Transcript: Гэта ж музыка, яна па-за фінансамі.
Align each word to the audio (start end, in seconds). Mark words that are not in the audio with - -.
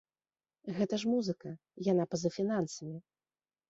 Гэта 0.77 0.95
ж 1.03 1.13
музыка, 1.13 1.49
яна 1.91 2.03
па-за 2.15 2.35
фінансамі. 2.41 2.97